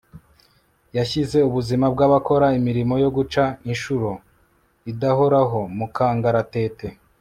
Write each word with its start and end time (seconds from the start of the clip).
yashyize 0.97 1.37
ubuzima 1.49 1.85
bw' 1.93 2.03
abakora 2.07 2.47
imirimo 2.59 2.93
yo 3.03 3.09
guca 3.17 3.43
inshuro 3.71 4.09
(idahoraho) 4.91 5.59
mu 5.77 5.87
kangaratete 5.95 6.87